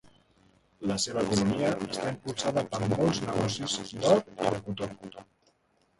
La 0.91 0.95
seva 1.03 1.25
economia 1.25 1.69
està 1.89 2.07
impulsada 2.13 2.65
per 2.73 2.81
molts 2.97 3.23
negocis 3.27 3.79
d'or 3.91 4.29
i 4.37 4.53
de 4.83 4.89
cotó. 5.03 5.29